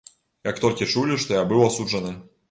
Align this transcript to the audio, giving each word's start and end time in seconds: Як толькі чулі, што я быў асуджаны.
Як 0.47 0.61
толькі 0.63 0.87
чулі, 0.93 1.17
што 1.25 1.37
я 1.37 1.43
быў 1.51 1.61
асуджаны. 1.67 2.15